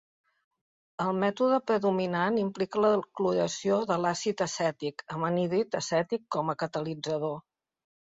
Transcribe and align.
El 1.03 1.19
mètode 1.23 1.59
predominant 1.71 2.39
implica 2.45 2.83
la 2.87 2.91
cloració 3.21 3.79
de 3.93 4.01
l'àcid 4.07 4.45
acètic, 4.49 5.07
amb 5.15 5.31
anhídrid 5.33 5.81
acètic 5.85 6.29
com 6.39 6.55
a 6.57 6.61
catalitzador. 6.67 7.43